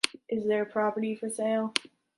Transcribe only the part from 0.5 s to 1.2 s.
a property